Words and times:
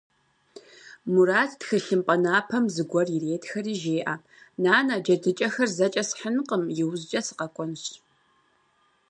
Мурат, 1.11 1.51
тхылъымпӀэ 1.59 2.15
напэм 2.23 2.65
зыгуэр 2.73 3.07
иретхэри, 3.15 3.75
жеӀэ:- 3.81 4.15
Нанэ, 4.63 4.95
джэдыкӀэхэр 5.03 5.69
зэкӀэ 5.77 6.03
схьынкъым, 6.09 6.63
иужькӀэ 6.81 7.21
сыкъэкӀуэнщ. 7.25 7.85